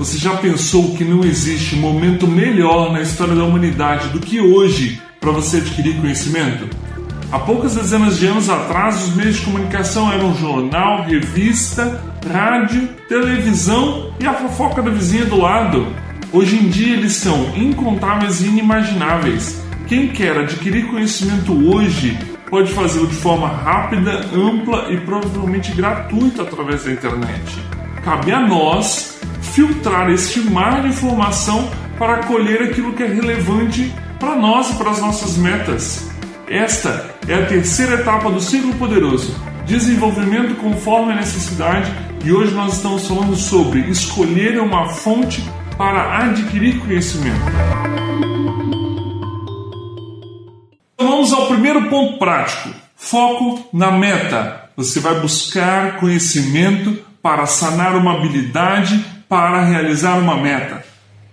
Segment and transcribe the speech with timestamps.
[0.00, 4.98] Você já pensou que não existe momento melhor na história da humanidade do que hoje
[5.20, 6.74] para você adquirir conhecimento?
[7.30, 14.10] Há poucas dezenas de anos atrás, os meios de comunicação eram jornal, revista, rádio, televisão
[14.18, 15.86] e a fofoca da vizinha do lado.
[16.32, 19.62] Hoje em dia eles são incontáveis e inimagináveis.
[19.86, 26.84] Quem quer adquirir conhecimento hoje pode fazê-lo de forma rápida, ampla e provavelmente gratuita através
[26.84, 27.79] da internet.
[28.02, 34.36] Cabe a nós filtrar este mar de informação para colher aquilo que é relevante para
[34.36, 36.10] nós e para as nossas metas.
[36.48, 41.92] Esta é a terceira etapa do ciclo poderoso, desenvolvimento conforme a necessidade,
[42.24, 45.44] e hoje nós estamos falando sobre escolher uma fonte
[45.76, 47.40] para adquirir conhecimento.
[50.98, 54.70] Vamos ao primeiro ponto prático: foco na meta.
[54.76, 60.84] Você vai buscar conhecimento para sanar uma habilidade, para realizar uma meta.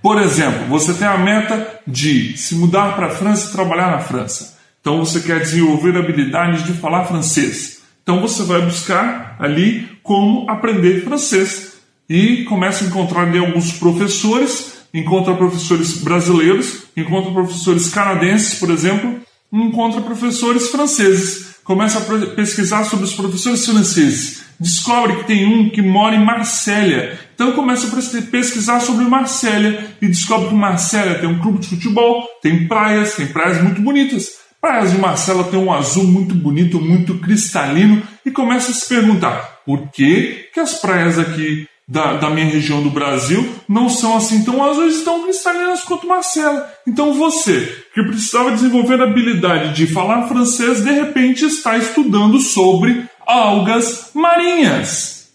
[0.02, 3.99] Por exemplo, você tem a meta de se mudar para a França e trabalhar na
[3.99, 4.58] França.
[4.80, 7.81] Então você quer desenvolver habilidades de falar francês.
[8.03, 11.73] Então você vai buscar ali como aprender francês
[12.09, 19.19] e começa a encontrar ali alguns professores, encontra professores brasileiros, encontra professores canadenses, por exemplo,
[19.52, 25.82] encontra professores franceses, começa a pesquisar sobre os professores franceses, descobre que tem um que
[25.82, 31.40] mora em Marsella, então começa a pesquisar sobre Marsella e descobre que Marsella tem um
[31.40, 34.38] clube de futebol, tem praias, tem praias muito bonitas.
[34.60, 38.02] Praias de Marsella tem um azul muito bonito, muito cristalino.
[38.26, 42.83] E começa a se perguntar por que, que as praias aqui da, da, minha região
[42.83, 46.69] do Brasil não são assim tão azuis tão cristalinas quanto Marcela.
[46.85, 53.05] Então você, que precisava desenvolver a habilidade de falar francês, de repente está estudando sobre
[53.25, 55.30] algas marinhas.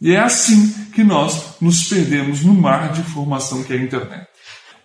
[0.00, 4.26] E é assim que nós nos perdemos no mar de informação que é a internet.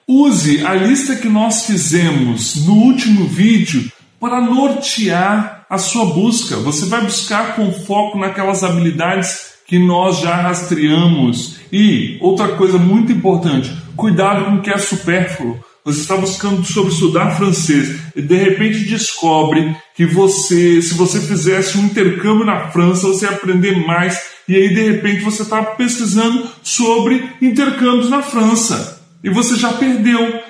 [0.08, 6.58] Use a lista que nós fizemos no último vídeo para nortear a sua busca.
[6.58, 11.62] Você vai buscar com foco naquelas habilidades que nós já rastreamos.
[11.72, 15.58] E outra coisa muito importante, cuidado com o que é supérfluo.
[15.86, 21.78] Você está buscando sobre estudar francês e de repente descobre que você, se você fizesse
[21.78, 24.22] um intercâmbio na França, você ia aprender mais.
[24.46, 30.42] E aí de repente você está pesquisando sobre intercâmbios na França e você já perdeu.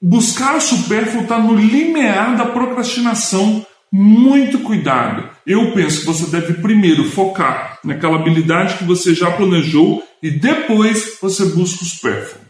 [0.00, 3.66] Buscar o supérfluo está no limiar da procrastinação.
[3.90, 5.28] Muito cuidado.
[5.46, 11.18] Eu penso que você deve primeiro focar naquela habilidade que você já planejou e depois
[11.20, 12.42] você busca o supérfluo.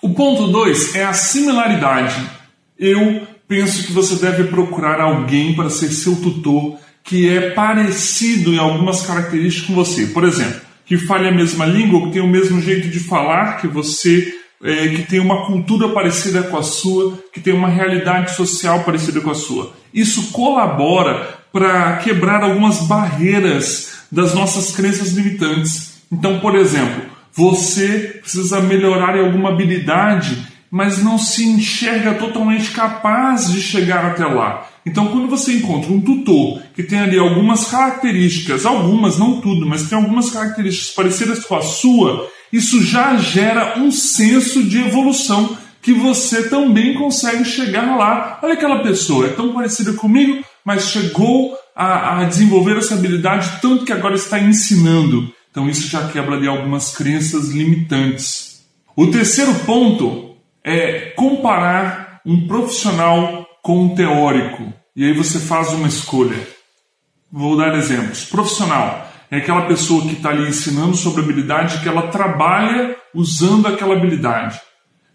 [0.00, 2.20] O ponto 2 é a similaridade.
[2.78, 8.58] Eu penso que você deve procurar alguém para ser seu tutor que é parecido em
[8.58, 10.06] algumas características com você.
[10.06, 13.66] Por exemplo, que fale a mesma língua, que tem o mesmo jeito de falar que
[13.66, 14.32] você,
[14.62, 19.20] é, que tem uma cultura parecida com a sua, que tem uma realidade social parecida
[19.20, 19.72] com a sua.
[19.92, 26.02] Isso colabora para quebrar algumas barreiras das nossas crenças limitantes.
[26.10, 27.02] Então, por exemplo,
[27.32, 34.24] você precisa melhorar em alguma habilidade, mas não se enxerga totalmente capaz de chegar até
[34.24, 34.68] lá.
[34.84, 39.88] Então, quando você encontra um tutor que tem ali algumas características, algumas, não tudo, mas
[39.88, 45.92] tem algumas características parecidas com a sua, isso já gera um senso de evolução que
[45.92, 48.38] você também consegue chegar lá.
[48.42, 53.84] Olha aquela pessoa, é tão parecida comigo, mas chegou a, a desenvolver essa habilidade tanto
[53.84, 55.32] que agora está ensinando.
[55.50, 58.62] Então isso já quebra ali algumas crenças limitantes.
[58.94, 64.72] O terceiro ponto é comparar um profissional com um teórico.
[64.94, 66.36] E aí você faz uma escolha.
[67.30, 68.24] Vou dar exemplos.
[68.24, 73.96] Profissional é aquela pessoa que está ali ensinando sobre habilidade que ela trabalha usando aquela
[73.96, 74.60] habilidade.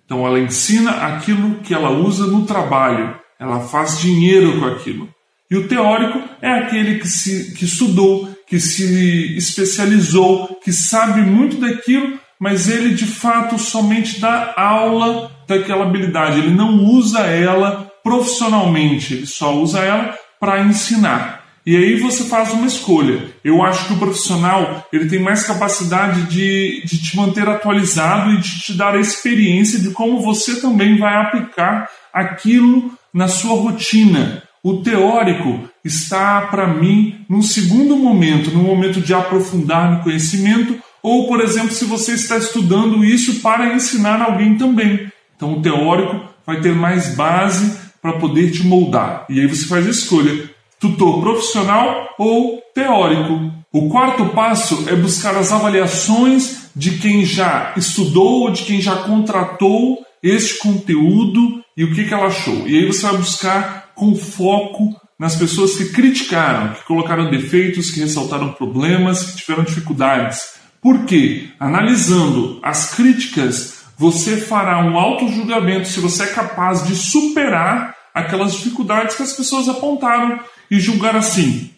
[0.03, 5.07] Então ela ensina aquilo que ela usa no trabalho, ela faz dinheiro com aquilo.
[5.51, 11.57] E o teórico é aquele que, se, que estudou, que se especializou, que sabe muito
[11.57, 19.13] daquilo, mas ele de fato somente dá aula daquela habilidade, ele não usa ela profissionalmente,
[19.13, 21.36] ele só usa ela para ensinar.
[21.67, 23.25] E aí você faz uma escolha.
[23.43, 28.37] Eu acho que o profissional ele tem mais capacidade de, de te manter atualizado e
[28.37, 34.43] de te dar a experiência de como você também vai aplicar aquilo na sua rotina.
[34.63, 41.27] O teórico está, para mim, num segundo momento, no momento de aprofundar no conhecimento, ou,
[41.27, 45.11] por exemplo, se você está estudando isso para ensinar alguém também.
[45.35, 49.25] Então, o teórico vai ter mais base para poder te moldar.
[49.29, 53.51] E aí você faz a escolha tutor profissional ou teórico.
[53.71, 58.95] O quarto passo é buscar as avaliações de quem já estudou ou de quem já
[58.97, 62.67] contratou este conteúdo e o que, que ela achou.
[62.67, 67.99] E aí você vai buscar com foco nas pessoas que criticaram, que colocaram defeitos, que
[67.99, 70.57] ressaltaram problemas, que tiveram dificuldades.
[70.81, 71.49] Por quê?
[71.59, 79.15] Analisando as críticas, você fará um auto-julgamento se você é capaz de superar aquelas dificuldades
[79.15, 81.71] que as pessoas apontaram e julgar assim: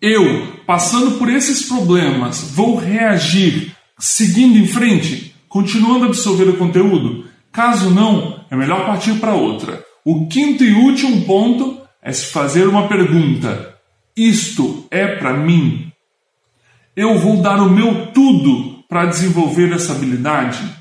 [0.00, 7.26] eu, passando por esses problemas, vou reagir seguindo em frente, continuando a absorver o conteúdo?
[7.50, 9.84] Caso não, é melhor partir para outra.
[10.04, 13.74] O quinto e último ponto é se fazer uma pergunta:
[14.16, 15.92] isto é para mim?
[16.94, 20.77] Eu vou dar o meu tudo para desenvolver essa habilidade?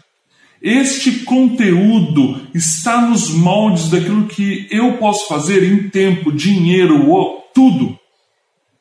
[0.62, 7.06] Este conteúdo está nos moldes daquilo que eu posso fazer em tempo, dinheiro,
[7.54, 7.98] tudo.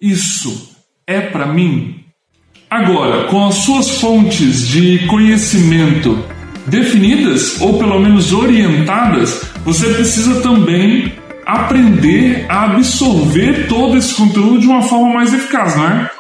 [0.01, 0.77] Isso
[1.07, 2.01] é para mim?
[2.69, 6.23] Agora, com as suas fontes de conhecimento
[6.67, 11.13] definidas ou pelo menos orientadas, você precisa também
[11.47, 16.11] aprender a absorver todo esse conteúdo de uma forma mais eficaz, não é?